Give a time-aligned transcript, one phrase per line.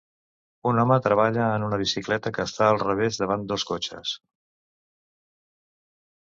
[0.69, 4.15] Un home treballa en una bicicleta que està al revés davant dos cotxes.